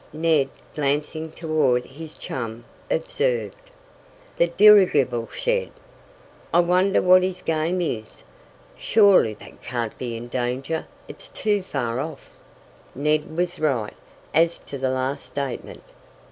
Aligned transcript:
Ned, 0.13 0.49
glancing 0.73 1.29
toward 1.31 1.85
his 1.85 2.15
chum, 2.15 2.65
observed: 2.89 3.53
"The 4.37 4.47
dirigible 4.47 5.29
shed! 5.31 5.69
I 6.51 6.59
wonder 6.61 7.03
what 7.03 7.21
his 7.21 7.43
game 7.43 7.81
is? 7.81 8.23
Surely 8.75 9.35
that 9.35 9.61
can't 9.61 9.95
be 9.99 10.17
in 10.17 10.27
danger 10.27 10.87
it's 11.07 11.29
too 11.29 11.61
far 11.61 11.99
off!" 11.99 12.31
Ned 12.95 13.37
was 13.37 13.59
right 13.59 13.93
as 14.33 14.57
to 14.57 14.79
the 14.79 14.89
last 14.89 15.23
statement. 15.23 15.83